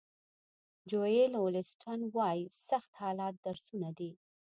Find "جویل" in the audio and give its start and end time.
0.89-1.31